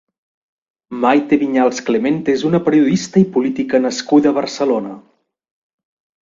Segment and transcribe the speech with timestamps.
[1.01, 4.97] Maite Viñals Clemente és una periodista i política nascuda a Barcelona.